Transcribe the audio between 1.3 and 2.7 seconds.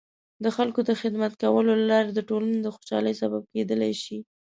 کولو له لارې د ټولنې د